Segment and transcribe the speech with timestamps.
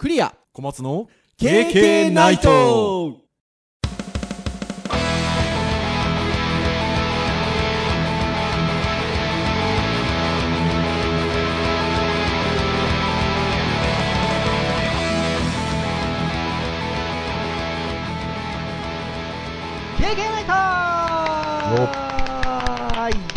[0.00, 0.34] クリア。
[0.54, 2.40] 小松の KK ナイト。
[2.40, 3.20] イト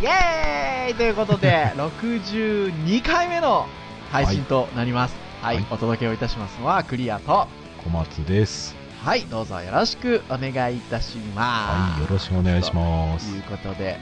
[0.02, 0.96] イエーイ！
[0.96, 3.68] ということで、 62回目の
[4.14, 5.33] 配信となります。
[5.44, 7.50] はい、はいお届けをいたしますのはクリアと、
[7.84, 8.78] 小松です。
[9.04, 11.98] はい、どうぞよろしくお願いいたします。
[11.98, 13.36] はい、よろしくお願いしますと。
[13.36, 14.00] いうことで、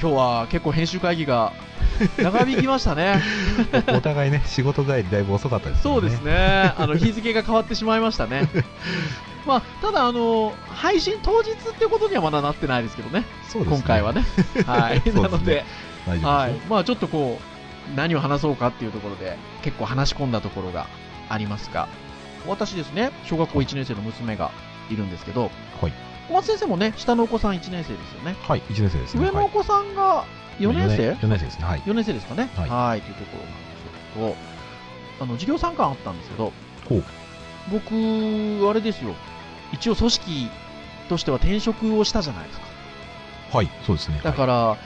[0.00, 1.52] 今日は結構編集会議が
[2.16, 3.20] 長引きましたね。
[3.94, 5.82] お互いね、仕事帰りだいぶ遅かったですね。
[5.82, 6.22] そうです。
[6.22, 6.72] ね。
[6.78, 8.48] あの、日付が変わってしまいましたね。
[9.46, 13.20] まあ、ただ、あの、配信当日ってことにはまだなってないですけどね。
[13.20, 13.26] ね。
[13.66, 14.24] 今回はね。
[14.66, 15.02] はい。
[15.04, 15.62] ねなので。
[16.06, 16.52] はい。
[16.70, 17.49] まあ、ちょっとこう、
[17.96, 20.86] 何を話そうかっていうところで、結構話し込んだところが
[21.28, 21.88] ありますが、
[22.46, 24.50] 私ですね、小学校1年生の娘が
[24.90, 25.92] いるんですけど、はい。
[26.28, 28.36] 小松先生もね、下のお子さん1年生ですよね。
[28.40, 29.24] はい、1年生ですね。
[29.24, 30.24] 上のお子さんが
[30.58, 31.64] 4年生、4年生ですね。
[31.64, 31.80] はい。
[31.80, 32.48] 4年生ですかね。
[32.54, 34.36] はいというところなんですけど、
[35.20, 36.52] あの、授業参観あったんですけど。
[37.70, 39.14] 僕、あれですよ、
[39.72, 40.50] 一応組織
[41.08, 42.66] としては転職をしたじゃないですか。
[43.52, 44.20] はい、そうですね。
[44.22, 44.76] だから、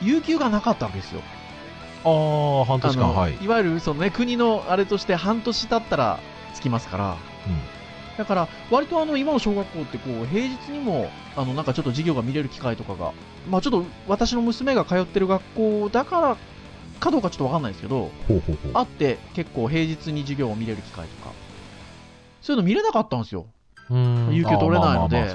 [0.00, 1.22] 有給がなかったわけですよ。
[2.04, 3.36] ら、ああ、半年間、はい。
[3.42, 6.20] いわゆるその、ね、国のあれとして半年経ったら
[6.54, 7.16] つきますから、
[8.18, 13.12] だから、割とあの今の小学校ってこう平日にもあのなんかちょっと授業が見れる機会とかが、
[13.48, 16.36] まあ、ちょっと私の娘が通ってる学校だから
[17.00, 18.10] かどうかちょっと分かんないですけど。
[18.74, 21.32] あって結構平日に授業を見れる機会とか、
[22.42, 23.46] そういうの見れなかったんですよ。
[24.30, 25.34] 有給取れないので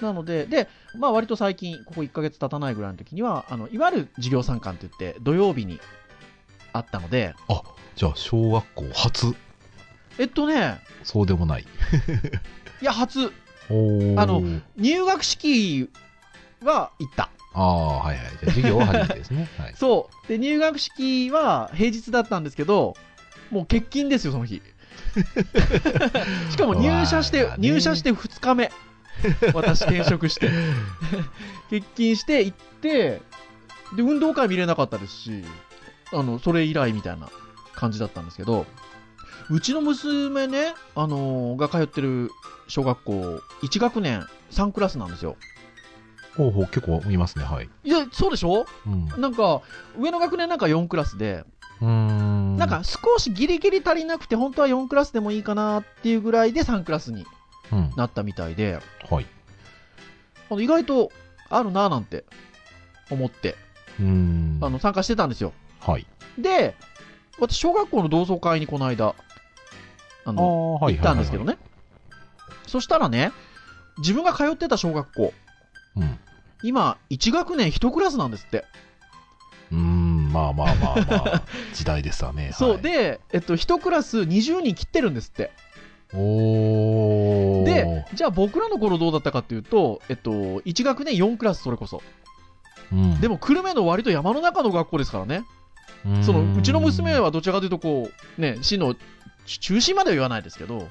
[0.00, 5.80] なので、で、まあ割と最近、ここ1ヶ月経たないぐらいの時には、あのいわゆる授業参観って言って土曜日に
[6.72, 7.34] あったので、
[7.96, 9.34] じゃあ、小学校初、
[10.18, 11.66] えっとね、そうでもない。
[12.82, 14.42] いや、初、あの
[14.76, 15.88] 入学式
[16.62, 17.30] は行った。
[17.52, 18.26] ああ、はいはい。
[18.26, 19.48] じゃあ、授業は初めてですね。
[19.58, 19.74] はい。
[19.76, 20.28] そう。
[20.28, 22.96] で、入学式は平日だったんですけど、
[23.50, 24.62] もう欠勤ですよ、その日。
[26.50, 28.70] しかも入社して、入社して2日目。
[29.54, 30.50] 私転職して。
[31.70, 33.20] 欠勤して行って、
[33.96, 35.44] で、運動会見れなかったですし、
[36.12, 37.28] あの、それ以来みたいな
[37.74, 38.66] 感じだったんですけど、
[39.50, 42.30] うちの娘ね、あのーが通ってる
[42.68, 45.36] 小学校、1学年3クラスなんですよ。
[46.36, 47.68] ほうほう、結構いますね、はい。
[47.84, 48.64] いや、そうでしょ？
[48.86, 49.08] うん。
[49.20, 49.62] なんか、
[49.98, 51.44] 上の学年なんか4クラスで、
[51.80, 52.56] うーん。
[52.56, 57.26] なんか少しギリギリ足りなくて、本当は4クラスでもいいかなっていうぐらいで3クラスにうん。
[57.96, 59.26] なったみたいで、はい。
[60.50, 61.12] あの意外と
[61.48, 62.24] あるなぁなんて
[63.10, 63.56] 思って、
[63.98, 64.58] うーん。
[64.60, 65.52] あの参加してたんですよ。
[65.80, 66.06] はい。
[66.38, 66.74] で、
[67.38, 69.14] 私、小学校の同窓会にこの間、あ
[70.24, 70.78] あの。
[70.82, 71.56] 行ったんですけどね。
[72.66, 73.32] そしたらね、
[73.98, 75.32] 自分が通ってた小学校、
[75.96, 76.18] うん。
[76.62, 78.64] 今、1学年1クラスなんですって。
[79.72, 81.04] うーん、まあまあまあま
[81.34, 81.42] あ、
[81.72, 82.52] 時代ですわね。
[82.52, 85.50] そう、はい、で、えっと、1クラス20人切ってるんですって。
[86.12, 87.29] おー。
[87.64, 92.02] で、じゃあ僕らの頃どうだったかっていうと、えっと、1学年4クラスそれこそ。
[92.92, 95.44] うん、でも久留米の割と山の中の学校ですからね。
[96.22, 98.96] そのうちの娘はどちらかというとこう、ね、市の
[99.46, 100.88] 中心までは言わないですけど、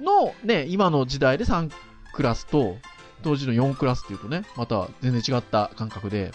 [0.00, 1.70] の、ね、今の時代で3
[2.12, 2.76] クラスと、
[3.22, 6.32] 当時の4クラスっていうとね、また全然違った感覚で、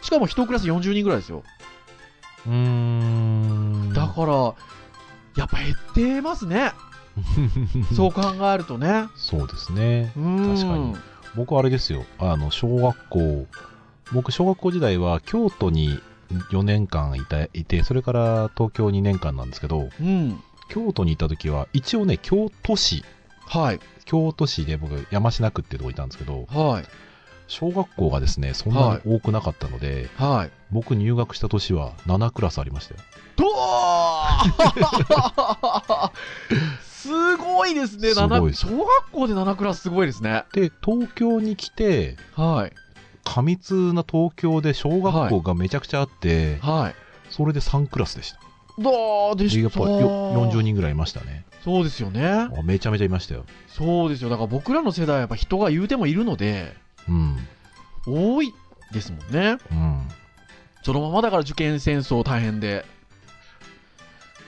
[0.00, 1.42] しかも1クラス40人ぐらいですよ。
[2.46, 3.92] うーん。
[3.92, 4.54] だから、
[5.36, 6.72] やっぱ減ってますね。
[7.94, 8.22] そう考
[8.52, 9.06] えるとね。
[9.16, 10.12] そうですね。
[10.16, 10.54] うん。
[10.54, 10.94] 確かに
[11.36, 12.04] 僕はあれですよ。
[12.18, 13.46] あの、小学校、
[14.12, 16.00] 僕、小学校時代は京都に
[16.50, 20.42] 4年間いたいて、それから東京2年間なんですけど、うん。
[20.68, 23.04] 京都にいた時は、一応ね、京都市、
[23.46, 23.80] はい。
[24.04, 26.84] 京都市で僕、山科区っていうとこいたんですけど、はい。
[27.48, 30.50] 小学校がですね、そんなに多くなかったので、はい。
[30.70, 33.00] 僕入学した年は7クラスありましたよ。
[33.34, 36.10] とー
[37.00, 40.44] すごいですね、す小学校で7クラスすごいですね。
[40.52, 42.72] で、東京に来て、はい。
[43.24, 46.94] 過密な東京で小学校がめちゃくちゃあって、はい。
[47.30, 48.40] それで3クラスでした。
[48.78, 51.44] どうでしでやったぱよ40人ぐらいいましたね。
[51.64, 52.26] そうですよね。
[52.26, 53.44] あめちゃめちゃいましたよ。
[53.68, 54.30] そうですよ。
[54.30, 56.74] だから僕らの世代はやっぱ人が言うてもいるので、
[57.08, 57.36] うん。
[58.06, 58.52] 多い
[58.92, 59.58] ですもんね。
[59.70, 60.08] うん。
[60.82, 62.84] そのままだから受験戦争大変で。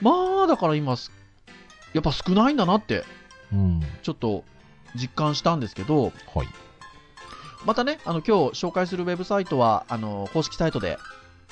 [0.01, 0.11] ま
[0.43, 1.11] あ、だから今す、
[1.93, 3.03] やっぱ少ないんだなって、
[3.51, 3.81] うん。
[4.01, 4.43] ちょっと
[4.95, 6.47] 実感したんですけど、はい。
[7.65, 10.97] またね、あの今日紹介するウェブサイトは、あの公式サイトで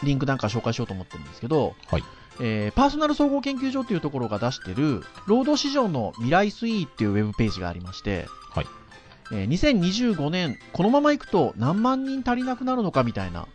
[0.04, 2.04] リンクなんか紹介しようと思ってるんですけど、はい
[2.40, 8.68] えーパーソナル総合研究所というところが出してる、労働市場の未来推移っていうウェブページがありまして、はい
[9.32, 13.48] えー2025年、このままいくと何万人足りなくなるのかみたいな、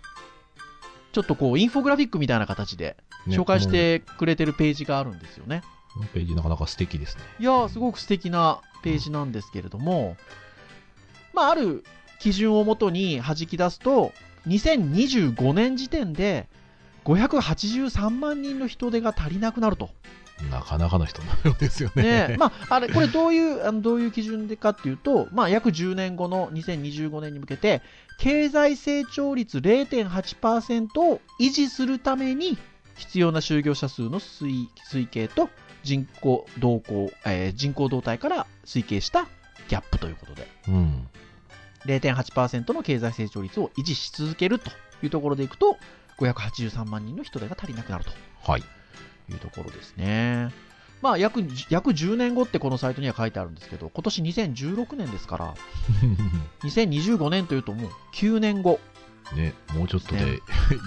[1.12, 2.96] ちょっとこう、インフォグラフィックみたいな形で
[3.26, 5.62] ね紹介してくれてるページがあるんですよね。
[5.96, 7.22] このページなかなか素敵ですね。
[7.40, 10.16] いやー、すごく素敵なページなんですけれども、
[11.32, 11.84] まあ、ある
[12.20, 14.12] 基準をもとに弾き出すと、
[14.46, 16.48] 2025年時点で
[17.04, 19.90] 583万人の人手が足りなくなると。
[20.50, 22.02] なかなかの人のようですよね。
[22.28, 27.80] ねまあ、あれ、これどういう、あのどういう基準でかっていうと、まあ、約10年後の2025年に向けて、
[28.18, 32.58] 経済成長率0.8%を維持するために、
[32.96, 35.50] 必要な就業者数の推推計と
[35.86, 39.26] 人口動向、えー人口動態から推計した
[39.68, 41.08] ギャップということで、うん。
[41.86, 44.70] 0.8%の経済成長率を維持し続けると
[45.02, 45.78] いうところでいくと、
[46.18, 48.10] 583万人の人手が足りなくなると。
[48.42, 48.62] はい。
[49.30, 50.52] いうところですね。
[51.02, 55.54] まあ約、約10年後ってこのサイトには書いてあるんですけど、今年2016年ですから、
[56.62, 58.80] 2025年というともう9年後。
[59.34, 60.40] ね、もうちょっとね で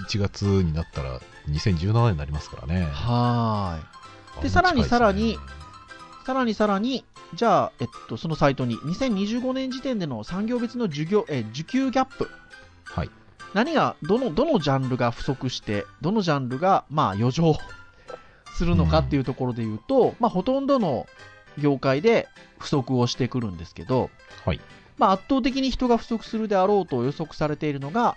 [0.08, 1.20] 1月になったら
[1.50, 2.88] 2017年になりますからね。
[2.90, 3.99] はーい。
[4.42, 5.38] で、さらにさらに、
[6.24, 7.04] さらにさらに、
[7.34, 12.30] じゃあ、えっと、そのサイトに、2025年時点での産業別の授業、えー受給ギャップ。
[12.84, 13.10] はい。
[13.54, 17.56] 何が、どの、どのジャンルが不足して、どのジャンルが、まあ、余剰
[18.54, 21.06] するのかっていうところで言うと、まあ、ほとんどの
[21.58, 22.28] 業界で
[22.58, 24.10] 不足をしてくるんですけど、
[24.44, 24.60] はい。
[24.98, 28.16] まあ、圧倒的に人が不足するであろうと予測されているのが、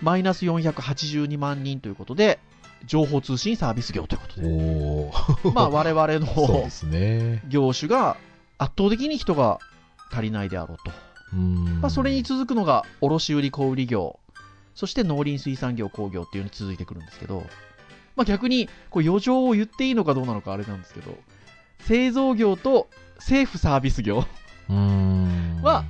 [0.00, 2.38] マイナス482万人ということで、
[2.86, 5.12] 情報通信サービス業というこ
[5.42, 5.50] とで。
[5.54, 7.42] まあ、我々の ね。
[7.48, 8.16] 業種が
[8.58, 9.58] 圧倒的に人が
[10.12, 10.92] 足りないであろうと。
[11.32, 11.80] うん。
[11.80, 14.18] まあ、それに続くのが卸売小売業、
[14.74, 17.44] そして農林水産業工業っていうのに続いてくるんですけど、
[18.16, 21.16] まあ、逆にこう余剰を言っていいのかどうなのかあれなんですけど、
[21.80, 24.24] 製造業と政府サービス業。
[24.68, 25.84] は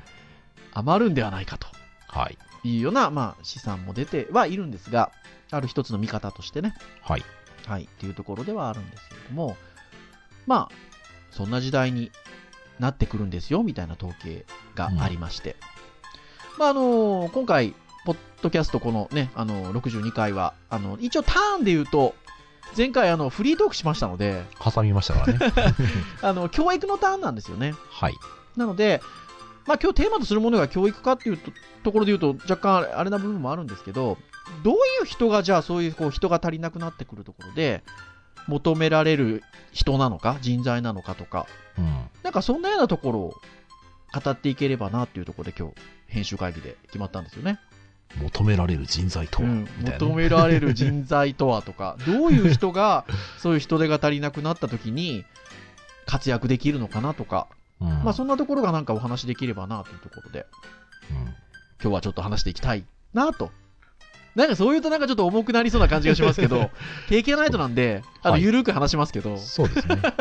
[0.72, 1.66] 余るんではないかと
[2.08, 2.38] はい。
[2.64, 5.10] いうような、まあ、試算も出てはいるんですが、
[5.52, 7.24] ある一つの見方としてね、はい。
[7.66, 9.56] はい、っていうところではあるんですけれども、
[10.46, 10.74] まあ、
[11.30, 12.10] そんな時代に
[12.78, 14.44] なってくるんですよ、みたいな統計
[14.74, 15.56] がありまして。
[16.58, 22.14] まあ、あの今回、ポッドキャストこのね、あの62回は、あの、一応ターンで言うと、
[22.76, 25.52] 前回あの、フリートークしましたので、挟みましたからね。
[26.22, 27.74] あの、教育のターンなんですよね。
[27.90, 28.14] はい。
[28.56, 29.00] なので、
[29.66, 31.52] まあ、今日テーマとするものが教育かっていうと
[31.84, 34.18] ところで言うと、若干あれな部分もあるんですけど、
[34.62, 37.82] どういう人が、じゃあそういうこう人が足りなくなってくるところで、
[38.48, 39.42] 求められる
[39.72, 41.46] 人なのか、人材なのかとか、
[41.78, 42.08] うん。
[42.22, 43.34] なんかそんなようなところを
[44.12, 45.74] 語っていければなっていうところで今日、
[46.06, 47.58] 編集会議で決まったんですよね。
[48.20, 49.68] 求められる人材とは、うん。
[49.84, 53.04] 求められる人材とはとか、どういう人が
[53.38, 55.24] そういう人手が足りなくなった時に
[56.04, 57.48] 活躍できるのかなとか、
[57.80, 60.46] うん、まあそんなところがなんかお話できればなというところで、
[61.10, 61.16] うん。
[61.80, 62.84] 今日はちょっと話していきたい
[63.14, 63.50] なと。
[64.34, 66.70] なんかそう言うとなんかちょっと重くなりそうな感じがしますけど、
[67.08, 70.00] 経験ナイトなんで、あの、はいゆるく話しますけど、そうですね。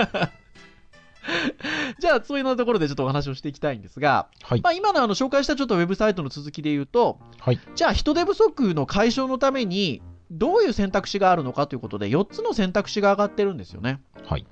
[1.99, 4.71] じゃあそういうようなところでちょっとお話をしていきたいんですが、はいま。
[4.71, 7.59] あ今のあの紹介したちょっとウェブサイトの続きで言うと、はい。
[7.75, 14.01] じゃあ人手不足の解消のために、どういう選択肢があるのかということで、4つの選択肢が上がってるんですよね。
[14.25, 14.45] はい。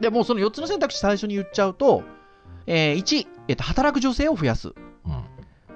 [0.00, 2.02] 最で、もうその4つの選択肢最初に言っちゃうと、
[2.66, 4.68] えー1、えっと、働く女性を増やす。
[4.68, 4.72] う
[5.08, 5.24] ん。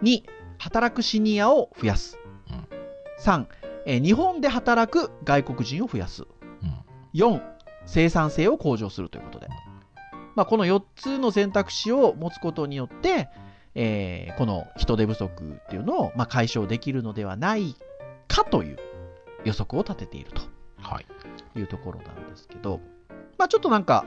[0.03, 0.23] 2、
[0.59, 2.19] 働くシニアを増やす。
[2.51, 2.80] うん
[3.21, 3.47] 3、
[3.87, 6.25] えー日本で働く外国人を増やす。
[6.25, 6.85] うん。
[7.15, 7.41] 4、
[7.87, 9.49] 生産性を向上するということで。
[10.37, 13.29] まあ、この4つの選択肢を持つことによって、
[13.75, 17.75] えーこの人手不足っていうのを、まあ、解消できるのではない
[18.29, 18.79] かという
[19.45, 20.43] 予測を立てていると
[20.81, 21.07] はい。
[21.59, 22.81] いうところなんですけど、
[23.39, 24.05] まあ、ちょっとなんか、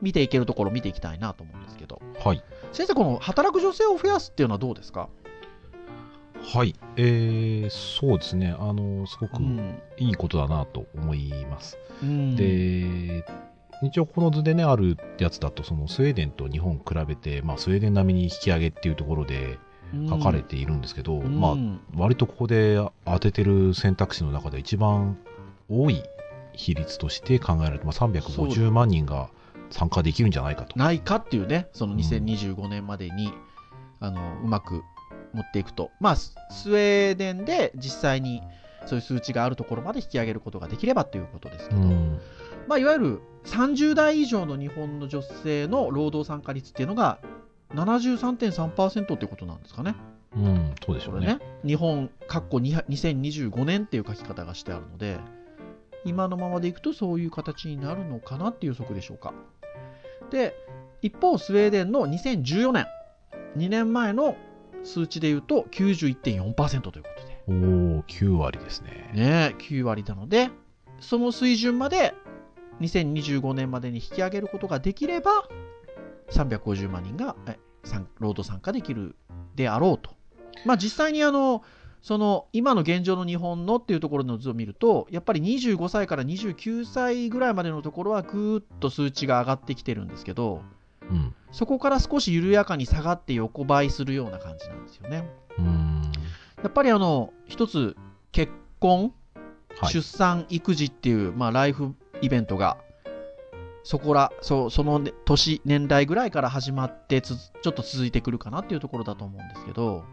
[0.00, 2.42] 見ていけるところ見ていきたいなと思うんですけど、はい。
[2.72, 5.08] 先生、この働く女性を増やすっていうのはどうですか、
[6.42, 6.74] はい。
[6.96, 8.54] えー、そうですね。
[8.58, 11.78] あの、すごくうんいいことだなと思います。
[12.02, 13.24] うんで、
[13.82, 19.58] 一応この図でね、あるやつだと、そのスウェーデンと日本比べて、まあ、スウェーデン並みに引き上げっていうところで
[20.08, 25.18] 書かれているんですけど、うんまあう、ん割とここで当ててる選択肢の中で一番
[25.68, 26.02] 多い
[26.52, 29.30] 比率として考えられて、まあ、350万人が
[29.70, 30.78] 参加できるんじゃないかと。
[30.78, 33.32] ないかっていうね、そのうん2025年までに、
[34.00, 34.82] あのうまく
[35.32, 38.42] 持っていくと、まあ、ススウェーデンで実際に
[38.86, 42.20] そういう数値があるところまで引き上げることができればということですけど、うん
[42.66, 47.18] まあ、いわゆる30代以上の日本の女性の労働参加率っていうのが
[47.74, 49.94] 73.3%っていうことなんですかね。
[50.36, 51.26] うん、そうでしょうね。
[51.26, 55.18] ね、日本、括弧2 2025年っていう書き方がしてあるので、
[56.04, 59.34] 今のままでいくとそういう形になるのかなっていう予測でしょうか。
[60.30, 60.54] で、
[61.02, 62.86] 一方、スウェーデンの2014年、
[63.56, 64.36] 2年前の
[64.84, 69.10] 数値で言うと91.4%ということで、おお、9割ですね。
[69.14, 70.50] ね、9割なので、
[71.00, 72.14] その水準まで
[72.80, 75.48] 2025年までに引き上げることができれば、
[76.30, 77.36] 350万人が
[78.18, 79.16] 労働参加できる
[79.56, 80.10] であろうと。
[80.64, 81.62] まあ実際にあの、
[82.02, 90.62] その今の現状の日本のっていうところの図を見ると、やっぱり25歳から29歳ぐらいまでのところはぐーっと数値が上がってきてるんですけど、
[91.10, 91.34] うん。
[91.52, 95.28] そこから少し緩やかに下がって横ばいするような感じなんですよね。
[95.58, 96.02] うーん。
[96.62, 97.96] やっぱりあの、一つ、
[98.32, 99.12] 結婚、
[99.80, 99.92] はい。
[99.92, 102.76] 出産、育児っていう、まあ、ライフイベントが、
[103.82, 110.04] そこら、そそのね年、年代ぐらいから始まってつ、ちょっと続いてくるかなっていうところだと思うんですけど、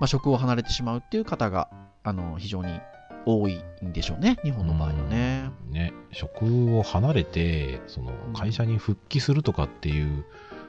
[0.00, 1.68] まあ、職を離れてしまうっていう方が、
[2.02, 2.80] あの、非常に
[3.24, 5.50] 多いんでしょうね、日本の場合はね。
[5.70, 10.24] ね、職を離れて、その会社に復帰するとかっていう、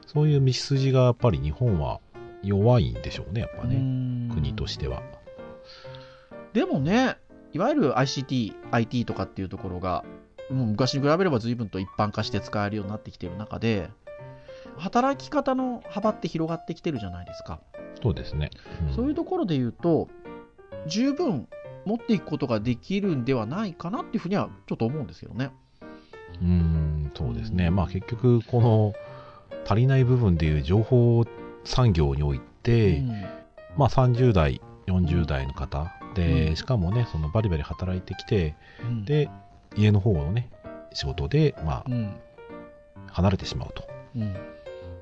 [0.05, 1.99] そういう道筋がやっぱり日本は
[2.43, 3.75] 弱いんでしょうね、やっぱね、
[4.33, 5.01] 国としては。
[6.53, 7.17] でもね、
[7.53, 10.03] いわゆる ICT、IT とかっていうところが、
[10.49, 13.89] もう昔に比べれば随分と一般化して使えるようになってきている中で、
[14.77, 17.59] 働き方の幅って広がってきてるじゃないですか。
[18.01, 18.49] そうですね。
[18.89, 20.07] んそういうところで言うと、
[20.87, 21.47] 十分
[21.85, 25.51] 持っていくことができるんではないかなっていうふうにはちょっと思うんですけどね。
[26.41, 27.69] うーん、そうですね。
[27.69, 28.93] まあ結局、この
[29.65, 31.23] 足りない部分でいう情報
[31.63, 33.25] 産業において、うん。
[33.77, 35.91] まあ30代、40代の方。
[36.15, 36.55] で、うん。
[36.55, 39.05] しかもね、そのバリバリ働いてきて、うん。
[39.05, 39.29] で、
[39.75, 40.49] 家の方のね、
[40.93, 42.13] 仕事で、まあう、ん。
[43.07, 43.87] 離れてしまうと。
[44.15, 44.33] うん。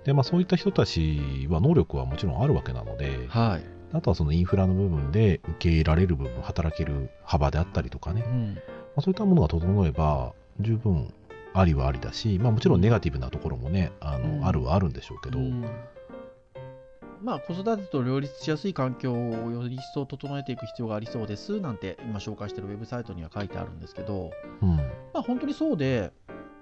[0.04, 8.58] で、まあそういった人たちは能力はもちろんあるわけなので、はいあとはそのインフラの部分で受け入れられる部分、働ける幅であったりとかね、まうん。
[8.98, 11.14] あ、そういったものが整えば、十分
[11.54, 14.46] ありはありだし、まあもちろんネガティブなところもね、あの、うん。
[14.46, 15.66] あるはあるんでしょうけど、うん。
[17.24, 24.32] まあ、子育てと両立しやすい環境をより一層整えていく必要がありそうですなんて今紹介しているウェブサイトには書いてあるんですけど、
[24.62, 24.84] うん、ま
[25.14, 26.12] あ、本当にそうで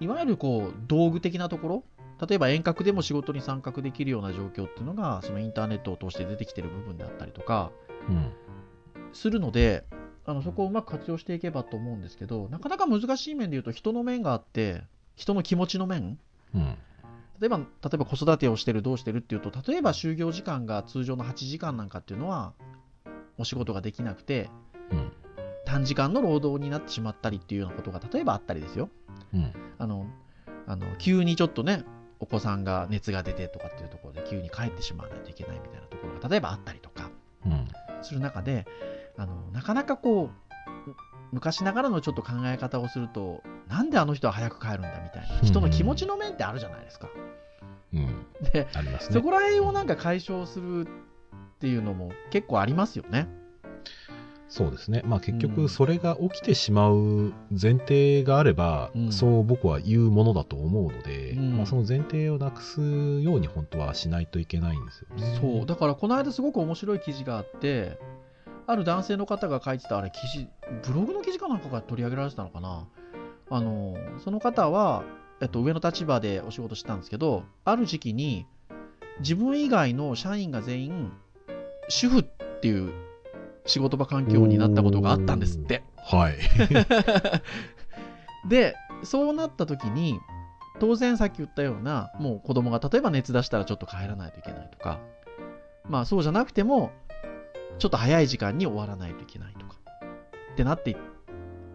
[0.01, 1.83] いわゆるこう道具的なところ
[2.27, 7.71] 例えば遠隔でも仕事に参画できるような状況っていうのがそのインターネットを通して出てきてる部分であったりとか
[8.07, 8.31] うん、
[9.13, 9.83] するので
[10.25, 14.83] あのそこをうまく活用していけばと思うんですけどなかなか難しい面で言うと人の面があって
[15.15, 16.17] 人の気持ちの面。
[16.55, 16.77] うん、
[17.39, 22.53] 例えば例えば子育てをしてるどうしてるっていうと例えば就業時間が通常の8時間なんかっていうのは
[23.37, 24.49] お仕事ができなくて
[24.91, 25.11] うん、
[25.65, 28.89] 短時間の労働になってしまったりっていうようなことが例えばあったりですよ。
[29.33, 30.07] うん、あの
[30.67, 31.83] あの急にちょっとね
[32.19, 37.09] お子さんが熱が出てとかっていうところで急に帰ってしまわないといけないみたいなところが例えばあったりとか
[37.45, 37.67] うん、
[38.01, 38.65] する中で
[39.17, 40.29] あのなかなかこ
[40.65, 40.95] うむ
[41.31, 47.09] 昔ながらのちょっと考え方をするとなんであの人は早く帰るんだみたいな人の気持ちの面ってあるじゃないですか。
[47.93, 48.67] うん、でね。
[48.99, 50.87] そこら辺をなんか解消するっ
[51.59, 53.27] ていうのも結構ありますよね。
[54.49, 55.03] そうですね。
[55.05, 55.39] まあ結うん。
[55.39, 59.11] 局、それが起きてしまう前提があれば、うん。
[59.11, 61.57] そう僕は言うものだと思うので、うん。
[61.57, 65.37] まあその前提をなくすように本当はしないといけないんですよね。
[65.39, 65.65] そう。
[65.65, 67.99] だからこの間すごく面白い記事があって
[68.65, 70.47] ある男性の方が書いてたあれ記事
[70.83, 72.87] ブログの記事かなんかが取り上げられてたのかな。
[73.51, 75.03] あのその方は、
[75.41, 78.45] えっと、上の立場でお仕事してたんですけどある時期に
[79.21, 81.11] 自分以外の社員が全員
[81.87, 82.23] 主婦っ
[82.61, 82.91] ていう
[83.65, 85.83] 仕事場環境になったことがあったんですって。
[85.97, 86.35] はい。
[88.47, 90.19] でそうなった時に
[90.79, 94.99] 当然さっき言ったようなもう子供が例えば熱出したらちょっと帰らないといけないとか
[95.87, 96.91] まあそうじゃなくても
[97.79, 99.75] ちょっと早い時間に終わらないといけないとか
[100.53, 100.95] ってなって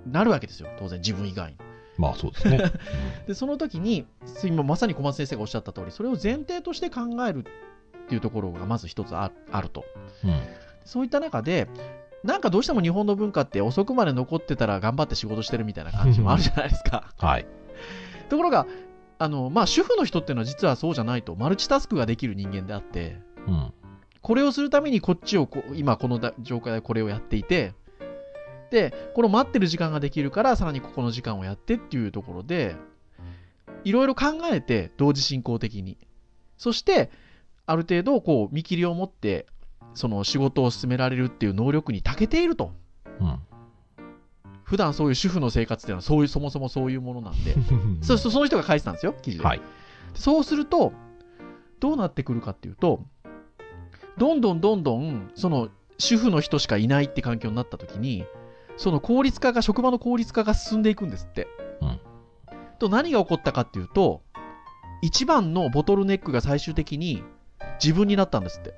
[0.06, 1.58] なるわけですよ当然自分以外に
[1.96, 2.60] まあそうですね。
[3.28, 4.06] でその時に
[4.44, 9.84] 今まさに小松先生がおっしゃった通りそれを前提として考えるっていうところがまず一つああると
[10.24, 10.40] うんうん
[10.84, 11.68] そういった中で
[12.24, 17.46] なんかどうしても日本の文化って遅くまで残ってたら頑張って仕事してるみたいな感じもあるじゃないですかはい。
[18.30, 18.66] ところが、
[19.18, 23.72] あの、まあ、主婦の人っていうのは実はそうじゃないと、マルチタスクができる人間であって、うん。
[24.22, 27.74] これをするためにこっちをこう、今このだ状態でこれをやっていて、
[28.70, 32.76] で、この待ってる時間ができるから、さらにここの時間をやってっていうところで、
[33.84, 35.98] いろいろ考えて、同時進行的に。
[36.56, 37.10] そして、
[37.66, 39.46] ある程度、こう、見切りを持って、
[39.94, 42.72] その仕事を進められるっていう能力に長けていると。
[43.20, 43.38] うん。
[44.64, 47.54] 普段そういう主婦の生活っていうのは、そういう、そもそもそういうものなんで。
[48.02, 49.44] そその人が書いてたんですよ、記事で。
[49.44, 49.60] はい。
[50.14, 50.92] そうすると、
[51.80, 53.04] どうなってくるかっていうと、
[54.16, 58.24] どんどんどんどん、その、主婦の人しかいないって環境になった時に、
[58.76, 61.46] その効率化が、職場の効率化が進んでいくんですって。
[61.80, 62.00] うん
[62.78, 64.22] と、何が起こったかっていうと、
[65.02, 67.22] 一番のボトルネックが最終的に
[67.82, 68.74] 自分になったんですって。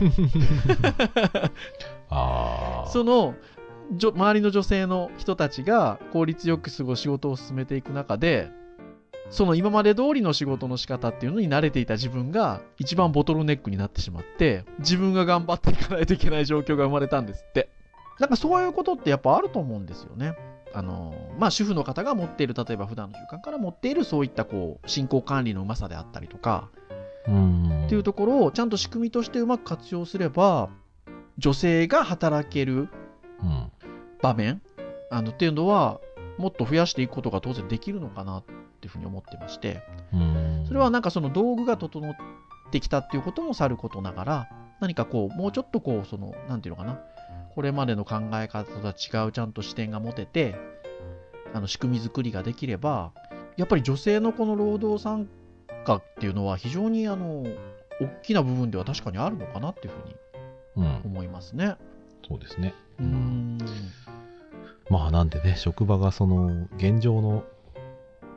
[2.10, 2.84] あ。
[2.88, 3.34] その、
[3.92, 8.50] じょ周りの女性の人たちが効率よく過ご仕事を進めていく中で、
[9.30, 17.68] その今まで通りの仕事の仕方っていうのに慣れていた自分が一番ボトルネックになってしまって、自分が頑張っていかないといけない状況が生まれたんですって。
[18.18, 20.34] なんかそういうことってやっぱあると思うんですよね。
[20.72, 26.70] あの、まあ主婦の方が持っている、例えば普段の習慣から持っているそういったこう、進行管理のうまさであったりとか、
[27.26, 30.70] っていうところをちゃんと仕組みとしてうまく活用すれば、
[31.38, 32.88] 女性が働ける
[33.42, 33.70] うん。
[34.22, 34.62] 場面
[35.10, 36.00] あのっていうのは
[36.38, 38.44] もっと増やしていくことが当然できるのかなっ
[38.80, 40.64] ていうふうに思ってましてうん。
[40.66, 42.14] それはなんかその道具が整っ
[42.70, 44.48] てきたっていうこともさることながら
[44.80, 46.98] 何かこうもうちょっとこうそのなんていうのかな
[47.54, 50.56] これまでの考え方とは違うちゃんと視点が持てて
[51.54, 53.12] あの仕組み作りができれば
[53.56, 55.28] やっぱり女性のこの労働参
[55.86, 57.44] 加っていうのは非常にあの
[58.00, 60.16] 大きな部分では確かにあるのかなっていうふうに
[60.76, 61.00] うん。
[61.04, 61.76] 思いますね。
[62.28, 62.74] そうですね。
[62.98, 63.58] うーん
[64.90, 67.44] まあなんでね、職場がその現状の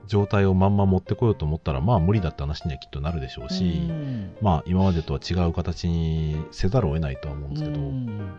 [0.07, 8.33] 状態をまんま持ってこようと思ったら、まあ無理だって話にはきっとなるでしょうし、うんまあ今までとは違う形にせざるを得ないとは思うんですけど、うん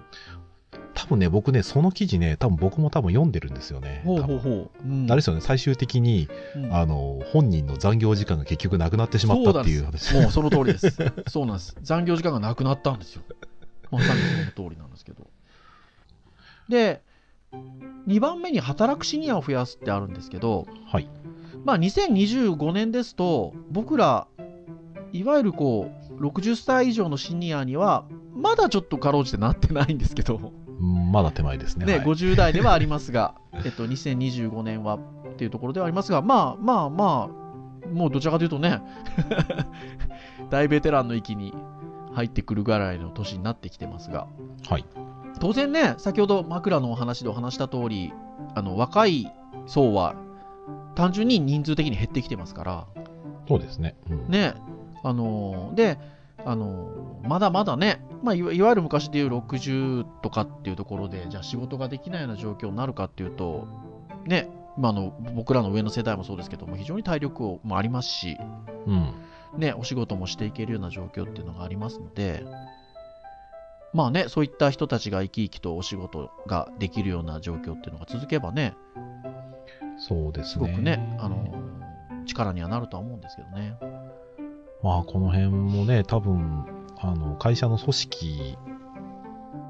[0.94, 4.02] 多分ね、僕ね、その記事ね、多分僕も多分読んでるんですよね。
[4.04, 4.70] ほうほうほう。
[4.84, 10.14] うんあれですよね、最終的に、うんあの、本人の残業時間が結局なくなってしまったっていう話。
[10.14, 10.96] もうその通りです。
[11.28, 11.76] そうなんです。
[11.82, 13.22] 残業時間がなくなったんですよ。
[13.90, 14.20] まさに
[14.54, 15.26] その通りなんですけど。
[16.68, 17.02] で、
[18.06, 21.08] 2番目に働くシニアを増やすってあるんですけど、はい。
[21.64, 24.26] まあ2025年ですと、僕ら、
[25.12, 31.86] いわゆるこう、60歳以上のシニアには、まだちょっとかろうじてなってないんですけど、うんまだ手前ですね。
[31.86, 33.34] ね、はい50代ではありますが、
[33.64, 34.98] えっと、2025年はっ
[35.36, 38.82] ていうところではありますが、まあまあまあ、もうどちらかというとね、
[40.50, 41.54] 大ベテランの域に
[42.12, 44.26] 入ってくるぐらいの年になってきてますが、
[44.68, 44.84] はい。
[45.38, 48.12] 当然ね、先ほど枕のお話でお話した通り、
[48.54, 49.30] あの若い
[49.66, 50.14] 層は
[50.94, 52.86] 単純に人数的に減ってきてますから、
[53.48, 53.96] そうですね。
[54.10, 54.54] うんね、
[55.02, 55.98] あのーで、
[56.44, 63.68] あのーまだまだね、まあ、いわゆる昔でいう60とかっていうところで、じゃあ仕事ができないような状況になるかっていうと、
[64.26, 68.36] ね、まあ、あの僕らの上の世代もそうですけども、非常に体力もありますし、
[68.86, 69.14] うん。
[69.58, 72.44] ね、お仕事もしていけるような状況っていうのがありますので、
[73.92, 78.74] まあね、そういった人たちが生き生きとお仕事ができるような状況っていうのが続けばね、
[79.98, 80.52] そうですね。
[80.52, 81.80] すごくね、あのー
[82.26, 83.76] 力にはなるとは思うんですけどね。
[84.82, 86.64] まあ、この辺もね、多分、
[86.98, 88.58] あの、会社の組織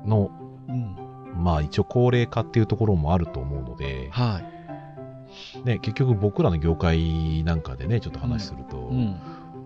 [0.07, 0.31] の、
[0.68, 0.96] うん。
[1.35, 5.66] まあ一応高齢化っていうところもあると思うので、はい。
[5.66, 9.16] ね、結局僕らの業界なんかでね、ちょっと話すると、うん。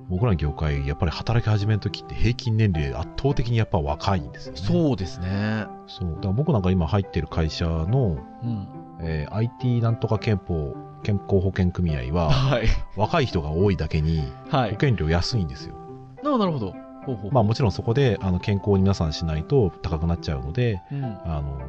[0.08, 4.60] 僕らの業界、やっぱり働き始めの時って平均年齢圧倒的にやっぱ若いんですよね。
[4.60, 5.66] そうですね。
[5.86, 6.14] そう。
[6.16, 8.68] だから僕なんか今入ってる会社の、うん。
[9.00, 10.74] えー IT なんとか憲法、
[11.04, 12.66] 健康保険組合は、はい。
[12.96, 14.70] 若い人が多いだけにはい。
[14.70, 15.76] 保険料安いんですよ。
[16.24, 16.74] ななるほど。
[17.06, 21.04] ほうほうまあもちろんそこであの健康に皆さんしないと高くなっちゃうので、うん。
[21.04, 21.60] あの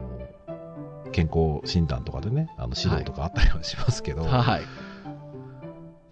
[1.12, 4.62] 健康診断とかでね、あの指導とかあったりはしますけど、はい。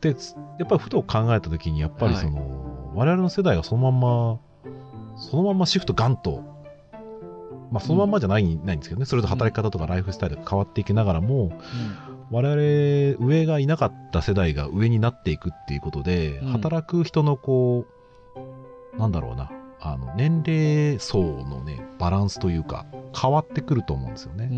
[0.01, 4.39] で、つやっぱりふと考えたときに、やっぱりその、我々の世代がそのまんま、
[5.17, 6.43] そのまんまシフトガンと、
[7.71, 11.51] まあそのまんまじゃない,、ないんですけどね、それと働き方とかライフスタイルが変わっていきながらも、
[12.33, 16.47] 我々上がいなかった世代が上になっていくっていうことで、うん。
[16.53, 17.85] 働く人のこ
[18.95, 24.49] う、なんだろうな、あの、年齢層のね、バランスというか、変わってくると思うんですよね。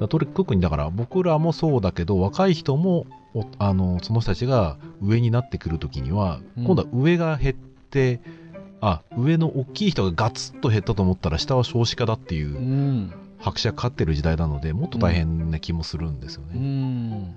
[0.00, 6.64] だ特にだから僕らもそうだけど若い人もおあのその人たちが上になってくるときには、うん。
[6.64, 8.20] 今度は上が減って
[8.80, 13.12] あ上の大きい人がガツッと減ったと思ったら下は少子化だっていううん
[13.44, 16.60] 拍車がかかってる時代なのでもっと大変な気もするんですようね。
[16.60, 17.34] ん。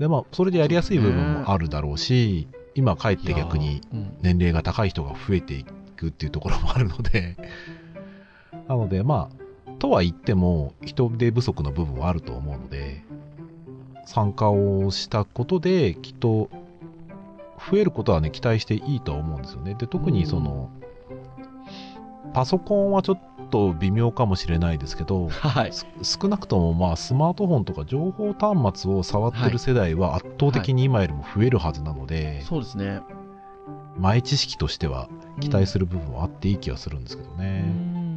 [0.00, 4.16] でまあそれでやりやすい部分もあるだろうし今かえって逆にうん。
[4.22, 5.64] 年齢が高い人が増えてい
[5.96, 7.36] くっていうところもあるので
[8.68, 9.30] なのでま
[9.66, 13.04] あとは言っても人手不足の部分はあると思うので
[14.04, 16.50] 参加をしたことできっと
[17.70, 20.70] 増えることはね期待していいとは思うんですよねで特にその、
[22.34, 25.72] パソコンはちょっと微妙かもしれないですけどはい。
[25.72, 33.02] す少なくともまあスマートフォンとか情報端末を触ってる世代は圧倒的に今よりも増えるはずなので、そうですね。
[33.98, 35.08] 前知識としては
[35.40, 37.60] 期待する部分はあっていい気がするんですけどうね。
[37.62, 38.10] ん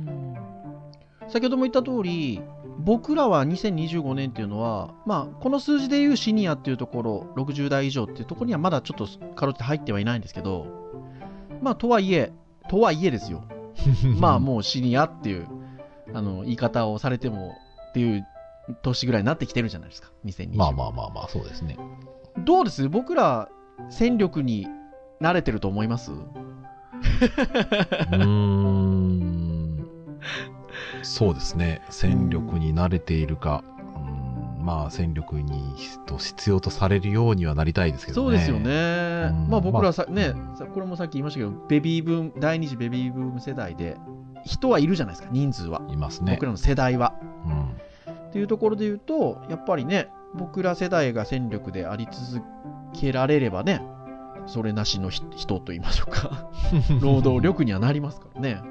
[1.28, 2.41] 先ほども言った通り、
[2.80, 10.67] 僕らは2025年っていうのは、まあ、この数字でいうシニアっていうところ、60代以上っていうところにはまだちょっとかろうじて入ってはいないんですけど、
[11.62, 12.32] まあ、とはいえ、
[12.69, 13.43] とはいえですよ。
[14.20, 15.48] まあ、もうシニアっていう、
[16.14, 17.56] あの、言い方をされても
[17.90, 18.26] っていう
[18.82, 20.58] 年ぐらいになってきてるじゃないですか、2020。
[20.58, 21.78] まあまあまあまあ、そうですね。
[22.40, 22.88] どうです？
[22.90, 23.50] 僕ら、
[23.90, 24.68] 戦力に
[25.22, 26.12] 慣れてると思います？
[26.14, 29.88] うーん。
[31.02, 31.82] そうですね。
[31.90, 33.64] 戦力に慣れているか。
[34.63, 38.38] うんまあ、戦力にと必要とされるようにはなりたいですけどね。
[38.38, 38.60] そうですよ。
[38.60, 39.30] ね。
[39.32, 43.97] うんまあ僕らさ、まあね、さこれもさっき言いましたけど、ベビーブーム、第二次ベビーブーム世代で、
[44.45, 45.82] 人はいるじゃないですか、人数は。
[45.89, 46.45] いますね僕。
[46.45, 47.13] らの世代は。
[47.45, 47.71] うん。
[48.30, 52.43] っていうところで言うと、やっぱりね、僕ら世代が戦力であり続
[52.93, 53.82] けられればね、
[54.47, 56.49] それなしのひ人と言いましょうか、
[57.02, 58.62] 労働力にはなりますからね。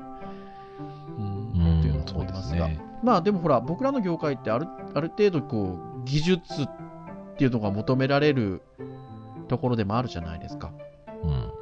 [1.18, 2.66] うんうんっていうのは思いますが。
[2.66, 6.68] そうですねまあでもほら、僕らの業界ってあるある程度こう、技術っ
[7.36, 8.62] ていうのが求められる
[9.48, 10.72] ところでもあるじゃないですか。
[11.22, 11.52] うん。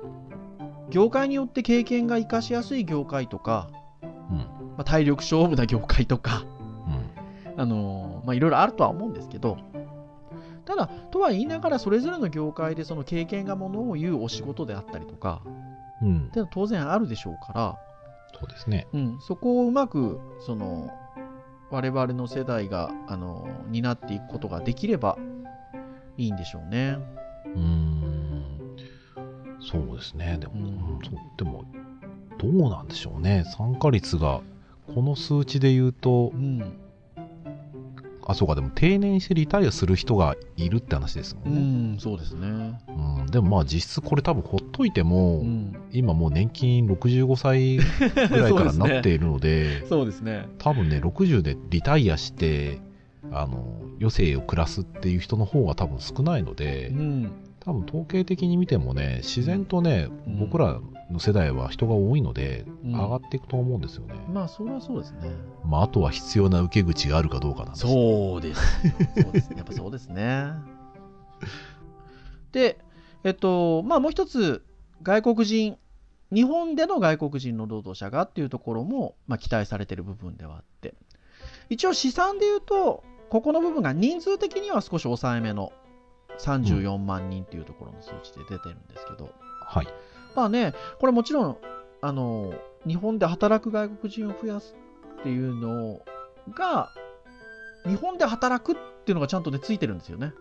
[0.91, 3.69] 業界によって経験が活かしやすい業界とか、
[4.03, 4.39] うん。
[4.39, 4.45] ま
[4.79, 6.45] あ、体力勝負な業界とか、
[7.47, 7.61] うん。
[7.61, 9.57] あのーまあいろいろあるとは思うんですけど、
[10.67, 15.43] ただ、とは言いながらそれぞれの業界でその経験がものを言うお仕事であったりとか、
[16.03, 17.79] うんっていうのは当然あるでしょうから、
[18.39, 18.87] そうですね。
[18.93, 20.91] うん、そこをうまく、その、
[21.71, 25.17] 我々の世代が、あの、担っていくことができれば
[26.17, 26.99] いいんでしょうね。
[27.55, 28.77] うーん。
[29.61, 30.37] そうですね。
[30.41, 31.65] でも、うんうんそうでも、
[32.39, 33.45] どうなんでしょうね。
[33.57, 34.41] 参加率が、
[34.95, 36.80] この数値で言うとう、ん。
[38.31, 41.97] あ、そうか、でも定年してリタイアする人がいるって話ですもうんね。
[41.97, 42.79] ん、そうですね。
[42.89, 43.27] うん。
[43.27, 45.77] でもまあ実質これ多分ほっといても、うん。
[45.93, 47.77] 今もう年金65歳
[48.29, 50.47] ぐらいからなっているので、 そうですね。
[50.59, 52.81] 多分ね、60でリタイアして、
[53.33, 57.31] あの、余生を暮らすっていう人の方が多分少ないので、うん。
[57.71, 60.81] 多分統計的に見てもね、自然とね、うん僕ら
[61.11, 64.15] の世代は人が多いので、うん上がっていくと思うんですよね。
[64.33, 65.31] まあ、それはそうですね。
[65.65, 68.61] まあ、あとは必要な受け口があるかどうかなんですそうです。
[69.23, 69.57] そうですね。
[69.59, 70.47] やっぱそうですね。
[72.51, 72.79] で、
[73.23, 74.65] えっと、まあもう一つ、
[75.03, 75.79] 外国人、
[76.33, 80.95] 日本での外国人の労働者がっていうところも、まあ、期待されている部分ではあって、
[81.69, 85.73] 一応試算で言うと、ここの部分が人数的には少し抑えめの
[86.41, 89.31] 34万人っていうところの数値で出てるんですけど、
[89.67, 89.89] はい。
[90.35, 91.57] まあね、これもちろん、
[92.01, 92.55] あの、
[92.87, 94.75] 日本で働く外国人を増やす
[95.21, 96.01] っていうの
[96.55, 96.91] が、
[97.87, 100.33] 日本で働くっていうのがちゃんとね、ついてるんですよね。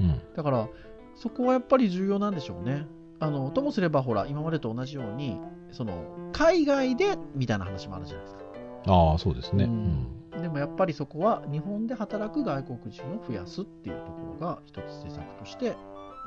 [0.00, 0.20] うん。
[0.36, 0.68] だから、
[1.16, 2.86] そこはやっぱり重要なんでしょうね。
[3.20, 5.40] あの、ともすれば、ほら、今までと同じように、
[5.72, 8.44] その、海外で、みたいな話もあるじゃないですか。
[8.86, 9.64] ああ、そうですね。
[9.64, 10.23] ううんん。
[10.40, 15.76] でもやっぱりそこは、日本で働く外国人を増やすっていうところが、一つ施策として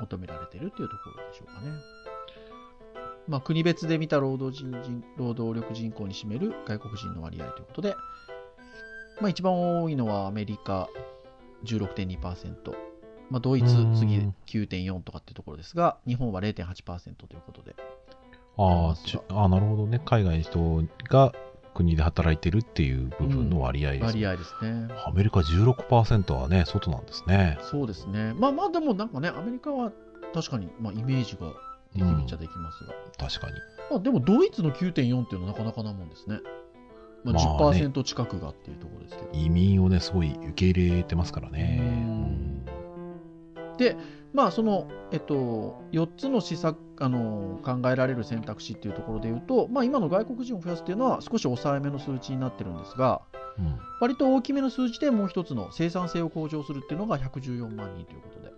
[0.00, 1.72] 求められてるっていうところでしょうかね。
[3.28, 7.94] まあ、国別で見た労働人人労働力人口に占める外国人の割合ということで、
[9.20, 10.88] まあ、一番多いのはアメリカ
[11.64, 12.74] 16.2%、
[13.30, 14.16] まあ、ドイツうん次
[14.46, 17.76] 9.4とかっていうところですが、日本は0.8%ということで、
[18.56, 20.00] ああちああ、なるほどね。
[20.04, 21.32] 海外の人が
[21.78, 24.88] 国で働いてるっていう部分の割合です、ね割合ですね。
[25.06, 27.56] アメリカ16%はね、外なんですね。
[27.62, 28.34] そうですね。
[28.34, 29.92] まあまあ、でもなんかね、アメリカは
[30.34, 31.46] 確かに、まあ、イメージが
[31.94, 33.52] できるっちゃできますが、確かに。
[33.90, 36.40] まあ、でもドイツの9.4っていうのはなかなかなもんですね。
[37.22, 39.30] まあ、まあね10%近くがっていうところですけど。
[39.32, 41.78] 移民をね、すごい受け入れてますからね。
[41.80, 42.27] うん
[43.78, 43.96] で、
[44.34, 53.22] まあ、その、えっと、4つの施策、あの、考えられる選択肢っていうところで言うと、まあ、今の外国人を増やすっていうのは少し抑えめの数値になってるんですが、
[53.58, 58.52] うん割と大きめの数値でもう一つの生産性を向上するっていうのが114万人ということで。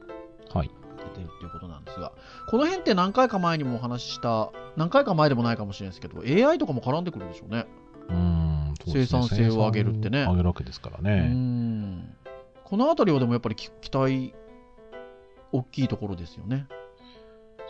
[0.53, 0.71] はい。
[0.99, 2.13] 出てるっていうことなんですが、
[2.49, 7.67] この辺って何回か前にもお話しした、何回か前でもないかもしれないですけど、AI とかも絡んでくるでしょうね。
[8.11, 11.29] うん生産性を上げるってね上げるわけですからうね。
[11.29, 12.15] ん。
[12.65, 14.35] このあたりはでもやっぱりき期待、
[15.53, 16.67] 大きいところですよね。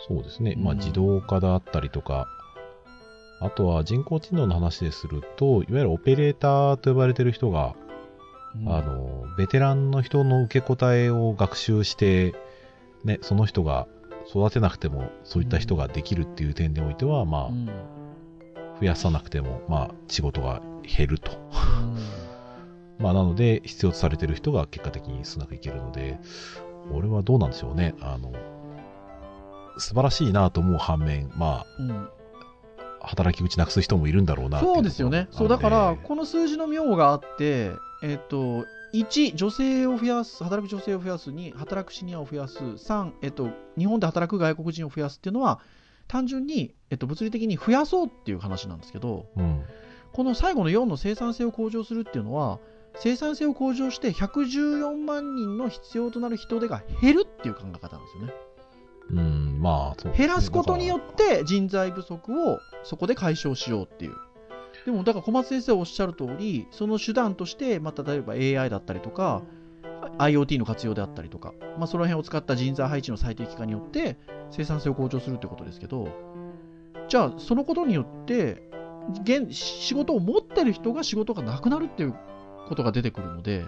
[0.08, 0.54] そうですね。
[0.56, 2.26] まあ、うん自動化だったりとか、
[3.40, 7.74] あとは人工知能の話ですると、いわゆるオペレーターと呼ばれてる人が、
[8.54, 12.34] うんあの、ベテランの人の受け答えを学習して、
[13.04, 13.86] ね、その人が
[14.28, 17.68] 育てなくても、そういった人ができるっていう点においては、まあ、うん
[18.80, 21.32] 増やさなくても、まあ、仕事が減ると。
[21.32, 21.98] うん
[22.98, 26.18] まあ、なので、必要とされてる人が結果的に少なくいけるので、
[26.92, 27.94] 俺はどうなんでしょうね。
[28.00, 28.32] あの、
[29.78, 32.08] 素晴らしいなと思う反面、まうん、あ、
[33.00, 35.28] 働き口なくす人もいるんだろうなそうですよね。
[35.30, 45.60] そう、だから、この数字の妙があって、えっ、と、1、女性を増やす、働く女性を増やす、2、働くシニアを増やす、3、えっ、と、日本で働く外国人を増やすっていうのは、
[46.08, 49.62] 単純に、えっ、と、物理的に増やそうっていう話なんですけど、うん。
[50.12, 52.58] この最後の4の生産性を向上するっていうのは、
[52.96, 58.32] 生産性を向上して114万人の必要となる人手が減るっていう考え方なんですよね。
[59.12, 64.14] うん、まあ、ね減らすことによって人材不足をそこで解消しようっていう。
[64.86, 69.42] でもだから小松先生おっしゃる通り、その手段として、まあ、例えば AI だったりとか、
[70.18, 74.16] IoT の活用であったりとか、まあ、その辺を使った人材配置の最適化によって
[74.50, 76.08] 生産性を向上するってことですけど、
[77.08, 78.62] じゃあそのことによって、
[79.22, 82.14] 現仕事を持ってる人が仕事がなくなるっていう
[82.70, 83.66] ことが出てくるので、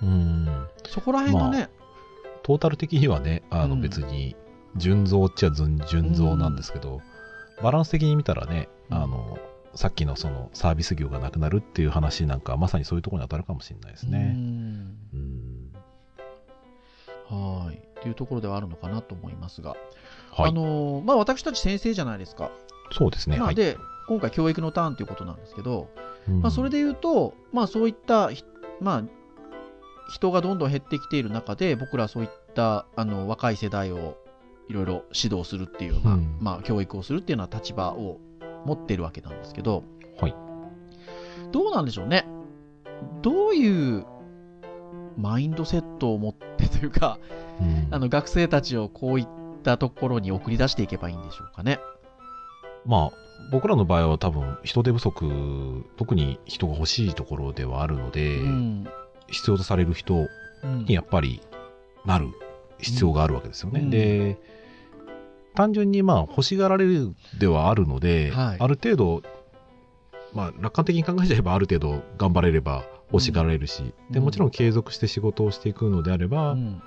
[0.00, 0.66] うん。
[0.86, 1.68] そこら辺がね、
[2.42, 4.36] トータル的にはね、あのうん別に、
[4.76, 7.02] 純増っちゃ純純増なんですけど、
[7.62, 9.38] バランス的に見たらね、うんあの、
[9.74, 14.18] さっきのそのサービス業がなくなるっていう話なんか、まさにそういうところに当たるかもしれないですうね。
[14.18, 15.72] んうん。
[17.66, 17.76] はい。
[17.76, 19.70] っていうところではあるのかなと思いますが、
[20.30, 20.50] はい。
[20.50, 22.50] あのーまあ、私たち先生じゃないですか。
[22.92, 23.38] そうですね。
[23.38, 23.40] はい。
[23.40, 25.88] なので、今回教育のターンということなんですけど、
[26.28, 28.44] うんまあ、それで言うと、まあ、そういったひ、
[28.80, 29.04] まあ、
[30.08, 34.18] 人がどんどん減ってきている中で、僕らそういったあの若い世代を
[34.68, 38.20] いろいろ指導するっていうような、うんまあ、教育をするっていうような立場を
[38.64, 39.84] 持っているわけなんですけど、
[40.20, 40.34] はい。
[41.50, 42.26] どうなんでしょうね。
[43.22, 44.06] どういう
[45.16, 47.18] マインドセットを持ってというか、
[47.60, 49.26] うんあの学生たちをこういっ
[49.62, 51.78] たところに送り出していけばいいんでしょうかね。
[52.86, 58.88] まあ、僕らの場合は多分、人手不足、特に人が欲しいところではあるので、うん。
[59.28, 60.26] 必要とされる人
[60.62, 60.84] うん。
[60.84, 61.42] にやっぱり
[62.06, 62.28] なる
[62.78, 63.80] 必要があるわけですよね。
[63.80, 63.90] うん。
[63.90, 64.38] で、
[65.54, 68.56] 単純にまあ欲しがられるではあるので、はい。
[68.58, 69.22] ある程度、
[70.32, 74.24] まあ楽観的に考えちゃえばある程度頑張れれば欲しがられるし、でうん。
[74.24, 76.82] もちろん継続して仕事をしていくのであれば、うん。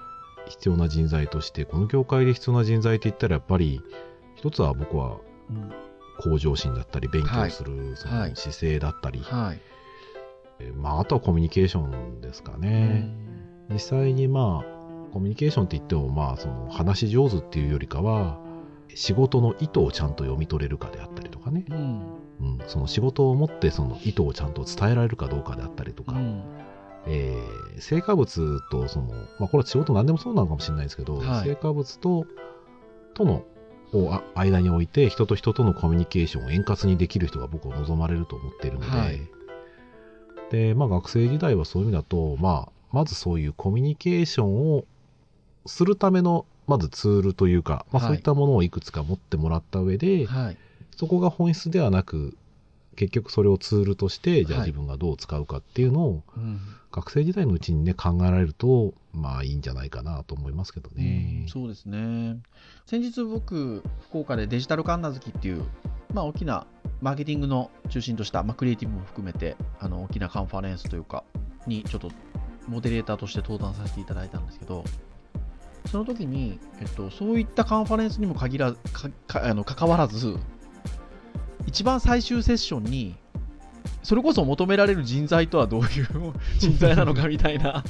[0.47, 3.81] 必要な人材として、この業界で必要な人材って言ったらやっぱり、
[4.35, 5.17] 一つは僕は
[5.49, 5.71] うん
[6.19, 9.59] 向上心だったり、勉強するその姿勢だったり、はい。
[10.59, 13.09] えまああとはコミュニケーションですかね。
[13.69, 18.39] 実際にまあコミュニケーションって言ってもまあその話し上手っていうよりかは
[18.93, 22.01] 仕事の意図をちゃんと読み取れるかであったりとかね、うん
[22.41, 26.43] うん、その仕事を持ってその意図をちゃんと伝えられるかどうかであったりとか、うん
[27.07, 32.25] えー成果物とその、まあ、これは仕事何でもそうなのかもしれないですけど、はい成果物と
[33.13, 33.43] との
[33.97, 39.21] をあ間に置いて人と人とのコミュニケーションを円滑にできる人が僕は望まれると思っているので、はい。
[40.51, 44.85] で、まあ学生時代はそういう意味だと、まあ、まずそういうコミュニケーションを
[45.65, 48.07] するための、まずツールというか、まあはい。
[48.07, 50.57] そういったものをいくつか持ってもらった上で、はい。
[50.95, 52.37] そこが本質ではなく、
[52.95, 56.59] 結局それをツールとして、じゃあはい自分がどう使うかっていうのを、うん
[56.95, 61.49] 学生時代のうちにね、考えられると、まあいいんじゃないかなと思いますけどねうん。
[61.49, 62.37] そうですね。
[62.85, 65.65] 先日僕、福岡でデジタルカンナ好きっていう、
[66.13, 66.65] まあ大きな
[67.01, 71.25] マーケティングの中心とした、まあ、クリエイティブも含めて、あの大きなカンファレンスというか、
[71.67, 72.11] にちょっと
[72.69, 74.85] モデレーターとして登壇させていただいたんですけど、
[75.91, 80.37] その時に、えっと、そういったカンファレンスにも限らず、かかあの関わらず、
[81.65, 83.15] 一番最終セッションに、
[84.03, 86.07] それこそ求められる人材とはどういう
[86.59, 87.83] 人材なのかみたいな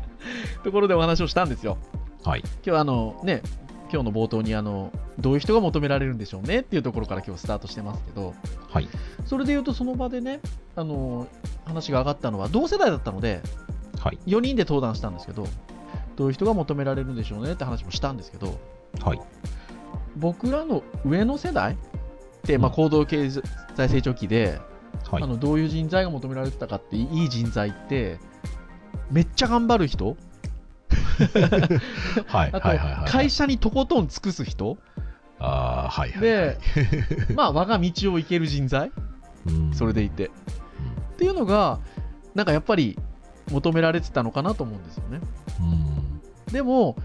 [0.62, 1.78] ところでお話をしたんですよ。
[2.24, 2.42] はい。
[2.66, 3.42] 今日あのね、
[3.92, 8.34] 今日の冒頭にあの、どういう人が求められるんでしょうねっていうところから今日スタートしてますけど、
[8.68, 8.88] はい。
[9.24, 10.40] それで言うとその場でね、
[10.76, 11.28] あの、
[11.64, 13.40] 話が上がったのは同世代だったので、
[14.00, 14.18] はい。
[14.26, 15.46] 4人で登壇したんですけど、
[16.16, 18.58] どういう人が求められるんでしょうねって話もしたんですけど、
[19.00, 19.20] はい。
[20.16, 21.76] 僕らの上の世代
[22.58, 23.42] まあ、うん行動経済
[23.88, 24.60] 成長期で、
[25.10, 25.26] はいあ。
[25.26, 28.18] のどういう人材が求められてたかって、いい人材って、
[29.10, 30.16] めっちゃ頑張る人、
[32.26, 32.50] はい。
[32.52, 32.78] あとはい。
[32.78, 32.92] はい。
[32.92, 33.10] はい。
[33.10, 34.78] 会社にとことん尽くす人、
[35.38, 36.12] ああ、はい。
[36.12, 36.20] はい。
[36.20, 36.58] で、
[37.34, 38.92] まあ、我が道を行ける人材、
[39.46, 40.26] うんそれでいて。
[40.26, 41.78] っていうのが、
[42.34, 42.98] なんかやっぱり
[43.50, 45.20] 求められてたのかなと思うんですよね。
[45.60, 46.52] うん。
[46.52, 46.96] でも、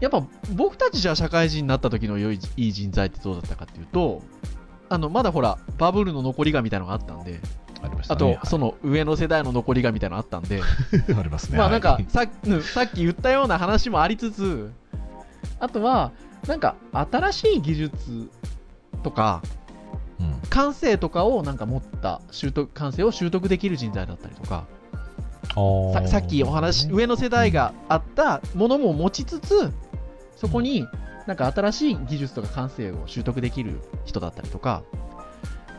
[0.00, 4.22] やっぱ僕たちじゃ社会人になった時の良いいい人材ってどうだったかっていうと、
[4.88, 7.40] あのまだほら、バブルの残りがみたいなのがあったんで、
[7.82, 8.40] ありましたあと、ね。
[8.44, 10.66] その上の世代の残りがみたいなのがあったんで、は
[11.08, 11.58] いありますね。
[11.58, 12.26] まあなんかはいさ
[12.62, 14.72] さっき言ったような話もありつつ、
[15.58, 16.12] あとは、
[16.46, 18.30] なんか新しい技術
[19.02, 19.42] とか、
[20.18, 24.66] うん感性とかをなんか持った習得感性を習得できる人材だったりとか
[25.94, 29.72] ささっきお話上の世代があったものも持ちつつ
[30.40, 30.88] そこに
[31.26, 34.82] なんか新しい技術とか感性を習得できる人だったりとか、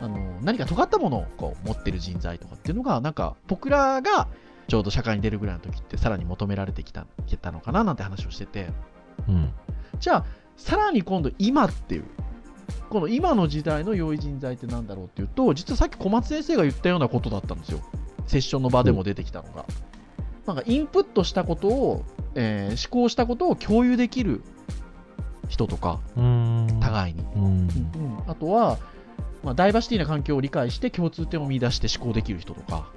[0.00, 4.28] あの何か尖ったものをこう持ってる人材とかっていうのが、なんか僕らが
[4.68, 8.68] ちょうど社会に出るぐらいの時ってさらに求められてきたきたのかななんて話をしてて、
[9.28, 9.52] うん。
[9.98, 10.24] じゃあ、
[10.56, 12.04] さらに今度今っていう、
[12.88, 17.80] この今の時代の良い人材ってなんだろうっていうと、実はさっき小松先生が言ったようなことだったんですよ。
[18.26, 19.66] セッションの場でも出てきたのが。
[20.46, 24.42] なんかインプットしたことを、えー思考したことを共有できる
[25.52, 26.78] 人とか、うん。
[26.80, 27.22] 互いに。
[27.36, 27.44] うん。
[27.44, 27.68] うん
[28.26, 28.78] あとは、
[29.42, 32.90] まあ、ダイバーシティな環境を理解して共通点を見出して思考できる人とか、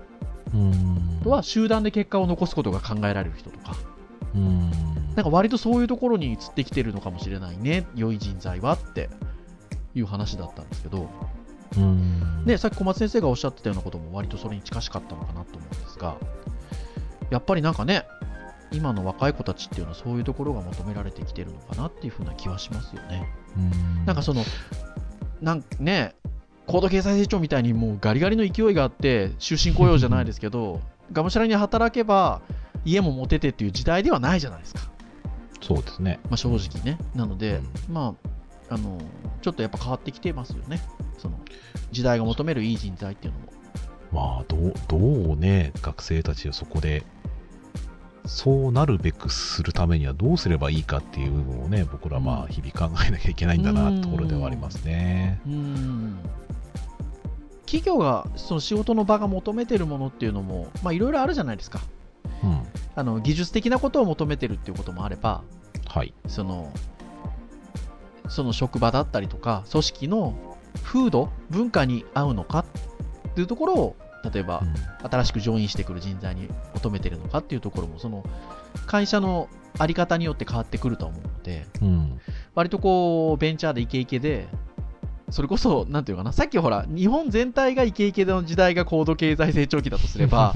[0.53, 1.17] うん。
[1.21, 3.75] あとは集団で結果を残すことが考えられる人とか、
[4.33, 4.71] うん。
[5.15, 9.09] なんか割とそういうところに移ってきてるのかもしれないね、良い人材はって
[9.93, 11.09] いう話だったんですけど、
[11.77, 12.45] うん。
[12.45, 16.15] ね、さっき小松先生がおっしゃってたようなことも割とそれに近しかったのかなと思うんですが、
[17.31, 18.05] やっぱりなんかね、
[18.71, 23.27] 今の若い子たちっていうのはそういうところが求められてきてるのかなっていうふうな気はしますよね。
[23.57, 24.43] うん、なんかその、
[25.41, 26.15] なんね、
[26.67, 32.41] 高度経済成長みたいにもうガリガリの勢いがあって、終身雇用じゃないですけど、がむしゃらに働けば
[32.83, 34.81] 家も持ててっていう時代ではないじゃないですか。
[35.61, 36.19] そうですね。
[36.25, 36.97] まあ、正直ね。
[37.15, 38.15] なので、うま
[38.69, 38.99] あ、あの、
[39.41, 40.81] ちょっとやっぱ変わってきてますよね。
[41.17, 41.39] その、
[41.91, 43.45] 時代が求めるいい人材っていうのも。
[44.11, 47.03] まあ、どう、どうね、学生たちをそこで、
[48.25, 55.39] そうなるべくするためにはどうすればいいかっていう部分をね、僕らまあ日々考えなきゃいけないんだなってところではありますね。
[55.45, 56.19] うん。
[57.65, 61.79] 企業が、その仕事の場が求めてるものっていうのも、まあいろいろあるじゃないですか。
[62.43, 62.61] うん。
[62.95, 65.43] あの、技術的なことを求めてるっていうこともあれば、
[65.87, 66.13] はい。
[66.27, 66.71] その、
[68.27, 72.65] その職場だったりとか、組織の風土、文化に合うのか
[73.29, 73.95] っていうところを、
[74.33, 74.63] 例えば、
[75.03, 78.23] 新しくジョインしてくる人材に求めてるのかっていうところも、その
[78.85, 81.87] 会社のあり方によって変わってくると思うので、うん。
[81.87, 82.21] うん。
[82.53, 84.47] 割とこう、ベンチャーでイケイケで、
[85.29, 90.53] それこそ、なんていうかな、さっきほら、日本全体がイケイケの時代が高度経済成長期だとすれば、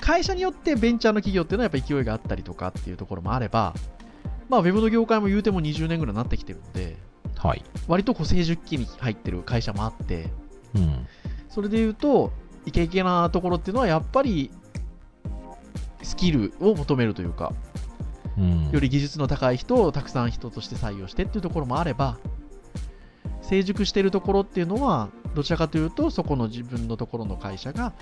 [0.00, 3.74] 会社によってベンチャーの企業っていうのはやっぱ勢いがあったりとかっていうところもあれば、
[4.48, 6.96] まあ、ウェブの業界も言うても20年ぐらいになってきてるので、
[7.36, 7.64] はい。
[7.88, 10.30] 割とこう成熟期に入ってる会社もあって、
[10.74, 11.06] うん。
[11.48, 12.32] それで言うと、
[12.66, 14.50] イケイケなところっていうのはやっぱり、
[16.02, 17.52] スキルを求めるというか、
[18.38, 18.70] うん。
[18.70, 22.18] より技術の高い人をたくさん人として採用してっていうところもあれば、
[23.42, 27.92] 成熟しているところっていうのは、どちらかというと、そこの自分のところの会社が、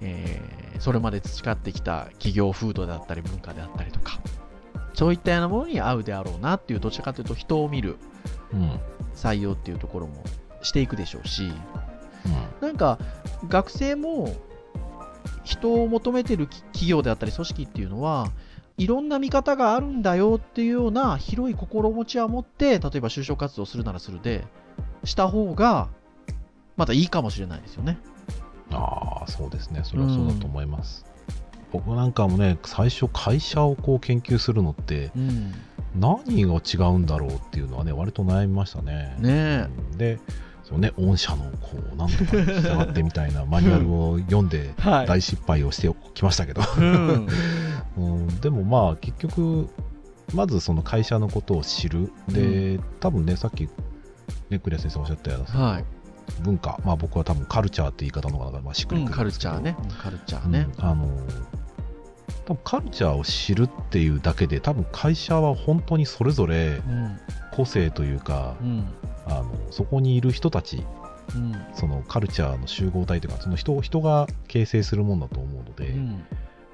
[0.00, 4.20] えーそれまで培ってきた企業風土であったり文化であったりとか、
[4.94, 7.96] そういったようなものに合うであろうなっていう、どちらかというと人を見る
[8.52, 8.80] うん。
[9.14, 10.24] 採用っていうところも
[10.62, 11.54] していくでしょうし、うん。
[12.72, 12.98] なんか
[13.48, 14.34] 学生も
[15.44, 18.30] 人を求めてるき企業であったり組織っていうのは
[18.78, 24.44] いろんな見方があるんだよっていうような広い心持ちを持って例えば就職活動するならするで
[25.04, 25.88] した方が
[26.78, 27.98] またいいかもしれないですよね。
[28.70, 29.82] ああ、そうですね。
[29.84, 31.04] それはそうだと思います。
[31.70, 35.52] 僕なんかもね、最初会社をこう研究するのって、うん、
[35.94, 39.14] 何が違うんだろうっていうのはね、割と悩みましたね。
[39.18, 40.18] ねうんで、
[40.64, 47.28] そうね、御社のこう、なんとかに従ってみたいなマニュアルを読んで、大失敗をしてきましたけど、うん。
[47.96, 49.68] うん、でもまあ結局
[50.34, 52.10] まずその会社のことを知る。
[52.28, 53.68] で、多分ねさっき
[54.50, 55.84] ねクリア先生おっしゃったような、はい。
[56.42, 56.80] 文化。
[56.84, 59.76] まあ僕は多分カルチャーって言い方の方がまあしっくりくるうんカルチャーね。
[59.78, 60.68] うんカルチャーうんね。
[60.78, 61.08] あの
[62.46, 67.20] 多分カルチャーを知るっていうだけで多分会社は本当にそれぞれうん
[67.54, 68.86] 個性というかうん。
[69.24, 70.84] あのそこにいる人たち
[71.36, 71.54] うん。
[71.74, 76.24] そのカルチャーの集合体というかその人人が形成するものだと思うので、うん。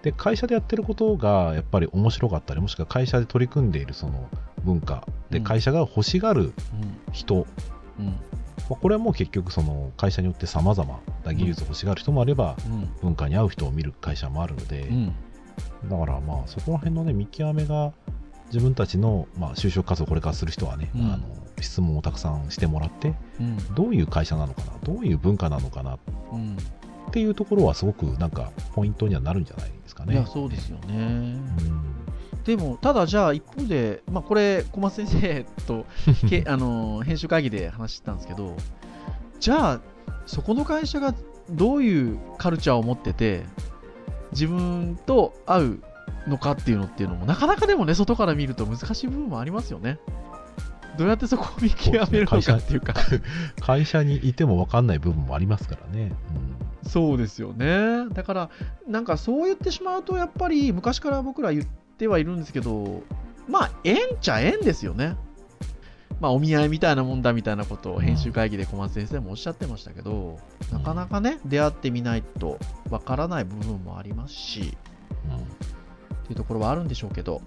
[0.03, 4.29] で会社でやってることがやっぱり面白かったりもしくは会社で取り組んでいるその
[4.64, 5.07] 文化。
[5.31, 5.45] でうん。
[5.45, 6.53] 会社が欲しがる
[7.12, 7.47] 人、
[7.99, 8.07] うん。
[8.07, 8.12] ま
[8.71, 12.88] あこれはもう結局その会社によって様々な技術を欲しがる人もあれば、うん。
[13.03, 15.14] 文化に合う人を見る会社もあるので、うん。
[15.88, 17.93] だからまあそこら辺のね見極めが
[18.53, 21.25] 自分たちの、まあ、就職活動をこれからする人はね、うんあの
[21.61, 25.99] 質問をたくさんしてもらってうんどういう会社なのかなどういう文化なのかなっ
[26.33, 26.57] うん
[27.11, 30.14] ていうところはすごくなんかポイントにはなるんじゃないですかね。
[30.14, 30.95] いやそうですよね。
[30.95, 32.09] うん
[32.45, 35.85] でも、ただじゃあ一方で、まあ、これ、小松先生と
[36.31, 38.57] けあの編集会議で話してたんですけど、
[39.39, 39.81] じゃあ、
[40.25, 41.14] そこの会社が
[41.51, 43.45] どういうカルチャーを持ってて、
[44.33, 45.83] 自分と合う
[46.27, 49.99] のかっていうのっていうのも、なかなかでもね、外から見ると難しい部分もありますよね。
[50.99, 52.95] どうやってそこを見極めるのかっていうか、
[53.61, 56.12] 会社にいても分かんない部分もありますからね。
[56.83, 58.09] そうですよね。
[58.12, 58.51] だから、
[58.89, 63.03] なんかそう言ってしまうと、やっぱり昔から僕ら言ってはいるんですけど、
[63.49, 65.16] まあ、縁っちゃ縁ですよね。
[66.21, 70.41] まあ、お見合いみたいなもんだみたいなことを編集会議で小松先生もおっしゃってましたけど、
[70.73, 72.59] なかなかね、出会ってみないと
[72.91, 74.77] わからない部分もありますし、
[75.31, 75.68] うん
[76.29, 77.41] っていうところはあるんでしょうけど、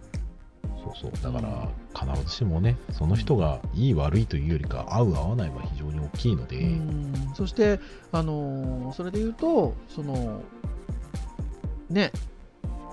[0.83, 1.11] そうそう。
[1.21, 1.69] だから、
[2.15, 7.79] 必ずしもね、その人がいい悪いというよりか、合う合わないは非常に大きいので、うんそして、
[8.11, 10.41] あのーそれで言うと、その、
[11.89, 12.11] ね、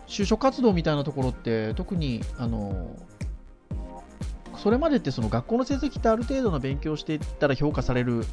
[0.07, 3.09] 就職活動みたいなところって、特に、あのー
[4.59, 8.25] それまでってその学校の成績ってある程度の勉強していったら評価される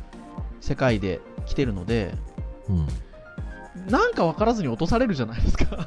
[0.60, 2.16] 世界で来てるので、
[2.68, 2.88] うん。
[3.90, 5.86] なんか分からずに落とされるじゃないですか。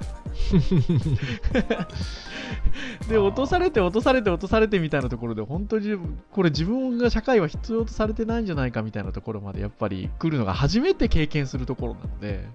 [3.08, 5.98] で、落とされて、落とされて、落とされてみたいなところで、本当に
[6.30, 12.46] これ自分が社会は必要とされてないんじゃないかみたいなところまでやっぱり来るのが初めて経験するところなので、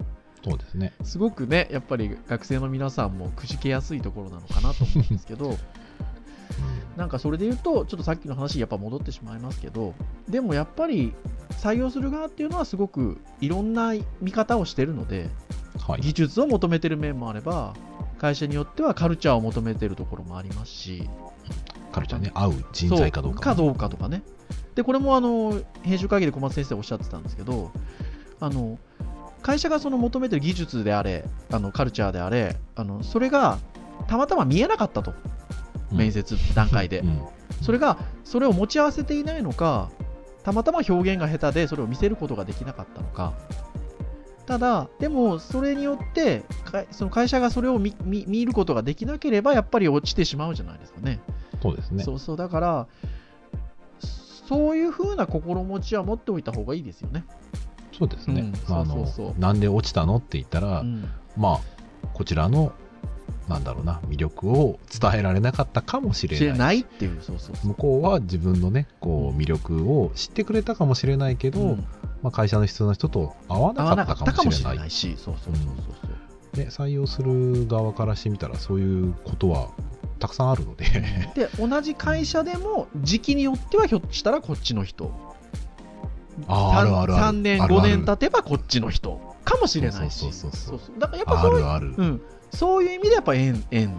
[0.44, 0.92] そうですね。
[1.02, 5.56] すごくね、やっぱり学生の皆さんもくじけやすいところなのかなと思うんですけど、
[6.96, 9.94] なんかそれで言うと、ちょっとさっきの話にやっぱ戻ってしまいますけど、
[10.28, 11.14] でもやっぱり
[11.50, 15.30] 採用する側っていうのはすごくいろんな見方をしてるので、
[15.86, 16.00] はい。
[16.00, 17.74] 技術を求めてる面もあれば、
[18.18, 21.08] 会社によってはカルチャーを求めてるところもありますし、
[21.92, 23.42] カルチャーね、合う人材かどうかも。
[23.42, 24.22] かどうかとかね。
[24.74, 27.70] で、これもあの編集会議で小松先生おっしゃってたんですけど、
[28.40, 28.78] あの
[29.42, 33.58] 会社がその求めてる技術であれ、あのカルチャーであれ、あのそれが
[34.08, 37.00] たまたま見えなかったと、うん面接段階で。
[37.00, 37.22] うん
[37.62, 39.90] それが、それを持ち合わせていないのか、
[40.42, 43.32] たまたま表現が下手でそれを見せることができなかったのか。
[44.46, 51.20] ただ、でも、それによって、かその会社がそれを見見見ることができなければ、やっぱり落ちてしまうじゃないですかね。
[51.62, 52.04] そうですね。
[52.04, 52.86] そうそう、だから、
[54.00, 57.24] そういうふうな心持ちは持っておいた方がいいですよね。
[57.98, 58.52] そうですね。
[59.38, 61.60] なんで落ちたのって言ったら、うんまあ、
[62.12, 62.72] こちらの、
[63.48, 66.58] なんだろうな、魅力を伝えられなかったかもしれない。
[66.58, 67.68] ないっていう、そうそうそう。
[67.68, 71.86] 向こうは自分のね、こう、魅力を知ってくれたかもしれないけど、うん
[72.24, 74.90] まあ、会社の必要な人と合わなかっったたかもしれない。
[74.90, 75.64] し、そうそうそう
[76.00, 76.08] そ
[76.54, 76.58] う。
[76.58, 79.68] ね、採用する側からしてみたら、そういうことは
[80.18, 80.86] たくさんあるので、
[81.34, 85.12] で同じ会社でも時期によってはひょっとしたらこっちの人。
[86.48, 87.36] あーあるあるある。
[87.36, 87.92] 3年あるある。
[87.92, 90.18] 5年経てばこっちの人かもしれないし。
[90.20, 90.86] そうそうそうそう。
[90.86, 91.94] そうだからやっぱあそういうるある。
[91.94, 92.22] うん、
[92.54, 93.94] そういう意味でやっぱ縁縁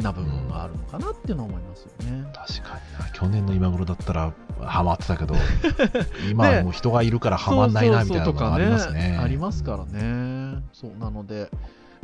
[0.00, 2.24] な部分があるのかなっていうのは思いますよね。
[2.34, 5.34] 確かにな、去年の今頃だったらハマってたけど、
[6.28, 9.18] 今はもう人がいるからハマんないなみたいなのがありますね。
[9.20, 10.62] ありますからね。
[10.72, 11.50] そうなので、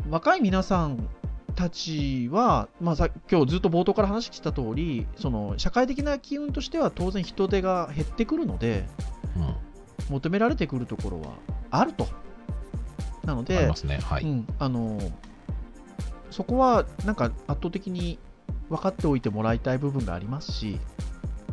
[0.09, 1.09] 若い皆さん
[1.55, 8.87] たちは、まあ、さ今日ずっと冒頭から話した通り、その社会的な機運としては当然人手が減ってくるので、
[9.37, 9.55] うん
[10.11, 11.35] 求められてくるところは
[11.71, 12.09] あると。
[13.25, 13.99] なのありでま、すね。
[14.03, 14.25] はい。
[14.25, 15.01] うん、あの
[16.37, 18.19] そこはなんか圧倒的に
[18.69, 20.79] 分かっておいてもらいたい部分がありますし、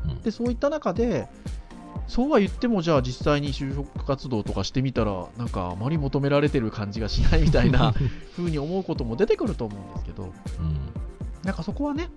[0.05, 0.21] うん。
[0.23, 1.29] でそういった中で、
[2.09, 7.93] そうは言っても、じゃあ実際に就職活動とかしてみたら、なんかあまり求められてる感じがしないみたいな
[8.35, 10.77] 風に思うことも出てくると思うんですけど、うん。
[11.43, 12.09] なんかそこはね、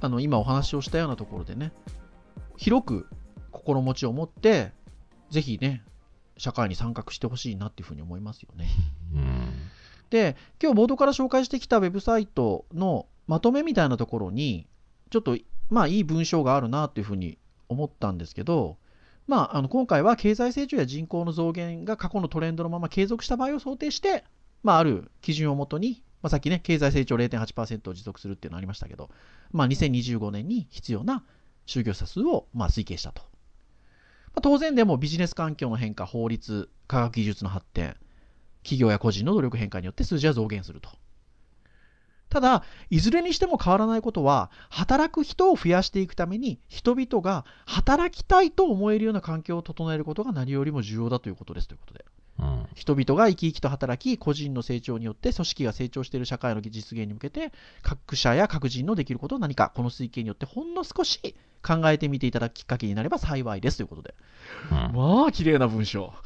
[0.00, 1.72] あの今お話をしたようなところでね、
[2.56, 3.06] 広く
[3.50, 4.72] 心持ちを持って、
[5.28, 5.84] ぜひね、
[6.38, 8.70] 社会に参画してほしいなっていうふうに思いますよね。
[9.12, 9.43] うん
[10.10, 14.66] で、今日ボードから紹介してきたウェブサイトのまとめみたいなところに、
[15.10, 15.36] ちょっと、
[15.70, 17.38] まあいい文章があるなっていうふうに
[17.68, 18.76] 思ったんですけど、
[19.26, 24.24] まあ、あの今回は経済成長や人口の増減が過去のトレンドのまま継続した場合を想定して、
[24.62, 29.10] まあ、ある基準をもとに、まあ、さっきね、経済成長0.8%を持続するっていうのありましたけど、
[29.50, 31.24] まあ、2025年に必要な
[31.66, 33.22] 就業者数をまあ推計したと。
[34.34, 37.96] まあ、当然でもビジネス環境の変化、法律、科学技術の発展、
[38.64, 40.90] 企業や個人の努力変化によって数字は増減すると。
[42.30, 52.04] ただ、いずれにしても変わらないことは、働く人を増やしていくために、人々が働きたいと思えるような環境を整えることが何よりも重要だということですということで。
[52.38, 64.14] うん人々が生き生きと働き、個人の成長によって組織が成長している社会の実現に向けて、各社や各人のできることを何か、この推計によってほんの少し考えてみていただくきっかけになれば幸いですということで。
[64.70, 66.12] うんまあ、綺麗な文章。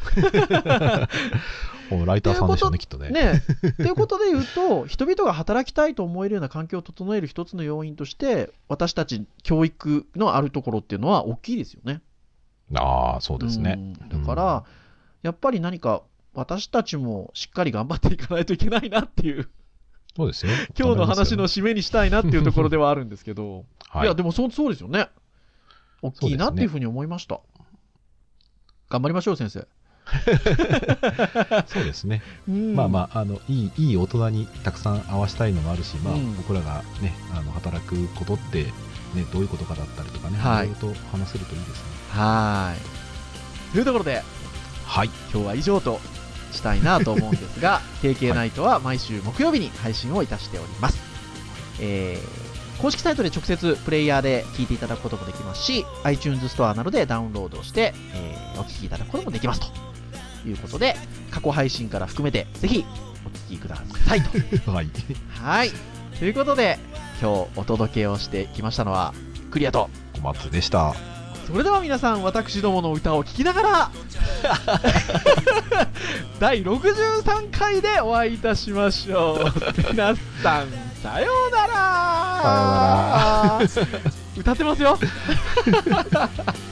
[1.91, 3.11] おライターさんでしょうね、きっとね。
[3.11, 3.43] ね
[3.77, 12.01] ということで言うと、人々が働きたいと思えるような環境を整える一つの要因として、私たち教育のあるところっていうのは大きいですよね。
[12.75, 13.77] ああ、そうですね。
[14.01, 14.65] うんだから、
[15.23, 16.03] やっぱり何か
[16.35, 19.49] 私たちもしっかり頑張っていかないといけないなっていう、
[20.17, 20.53] そうですよ。
[20.79, 25.09] 今日の話の締めにしたいなっていうところではあるんですけど、はいいや、でもそうそうですよね。
[26.03, 27.41] 大きいなっていうふうに思いました。
[28.91, 29.67] 頑張りましょう、先生。
[31.67, 32.23] そうですね。
[32.49, 38.65] うんまあまあ、あの、いい、いい大人にたくさん会わしたいのもあるし、まあ、うん僕らがね、あの、働くことって、
[39.15, 41.89] ね、どういうことかだったりとかね、はいいろいろと話せるといいですね。
[42.11, 43.73] はーい。
[43.73, 44.23] というところで、
[44.89, 45.11] はい。
[45.33, 46.01] 今日は以上と
[46.51, 50.99] したいなと思うんですが、KK ナイトは毎週木曜日に配信をいたしております。
[51.81, 60.95] えー公式サイトで直接プレイヤーで聞いていただくこともできますし、iTunes ストアなどでダウンロードして、えーお聞きいただくこともできますということで、
[61.33, 62.85] 過去配信から含めてぜひ
[63.27, 63.77] お聞きくだ
[64.07, 64.31] さいと。
[64.71, 64.89] はい。
[65.43, 65.73] はい。
[66.21, 66.79] ということで、
[67.21, 69.13] 今日お届けをしてきましたのは、
[69.51, 70.95] クリアと、小松でした。
[71.49, 73.91] それでは皆さん、私どもの歌を聴きながら、
[76.39, 79.53] 第63回でお会いいたしましょう。
[79.91, 80.69] 皆さん、
[81.03, 81.73] さようなら。
[82.43, 84.09] さようなら。
[84.37, 84.99] 歌ってますよ